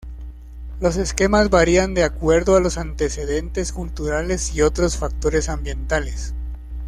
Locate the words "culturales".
3.71-4.55